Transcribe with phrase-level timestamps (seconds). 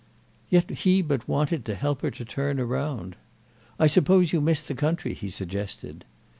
[0.49, 3.15] Yet he but wanted to help her to turn round.
[3.77, 6.05] "I suppose you miss the country," he suggested.